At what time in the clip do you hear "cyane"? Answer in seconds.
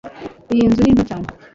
1.09-1.27